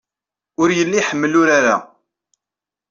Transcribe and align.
Ur 0.61 0.69
yelli 0.77 0.97
iḥemmel 0.99 1.33
urar-a. 1.41 1.77